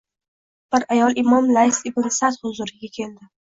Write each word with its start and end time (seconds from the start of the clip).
Bir 0.75 0.85
ayol 0.95 1.17
imom 1.25 1.53
Lays 1.59 1.83
ibn 1.93 2.11
Saʼd 2.19 2.43
huzuriga 2.49 2.93
keldi. 2.99 3.33